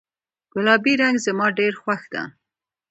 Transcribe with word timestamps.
ګلابي 0.53 0.93
رنګ 1.01 1.15
زما 1.25 1.47
ډیر 1.57 1.73
خوښ 1.81 2.01
ده 2.13 2.23